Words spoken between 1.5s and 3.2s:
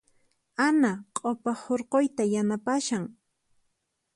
hurquyta yanapashan.